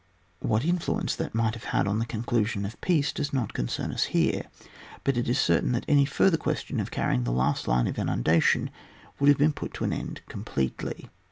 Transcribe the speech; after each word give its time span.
What 0.39 0.65
influence 0.65 1.15
that 1.17 1.35
might 1.35 1.53
have 1.53 1.65
had 1.65 1.85
on 1.87 1.99
the 1.99 2.07
conclusion 2.07 2.65
of 2.65 2.81
peace 2.81 3.13
does 3.13 3.31
not 3.31 3.53
concern 3.53 3.91
us 3.93 4.05
here, 4.05 4.45
but 5.03 5.15
it 5.15 5.29
is 5.29 5.37
certain 5.37 5.73
that 5.73 5.85
any 5.87 6.05
further 6.05 6.37
question 6.37 6.79
of 6.79 6.89
carrying 6.89 7.23
the 7.23 7.31
last 7.31 7.67
line 7.67 7.85
of 7.85 7.99
inundation 7.99 8.71
would 9.19 9.27
have 9.29 9.37
been 9.37 9.53
put 9.53 9.79
an 9.79 9.93
end 9.93 10.15
to 10.15 10.21
completely. 10.23 11.11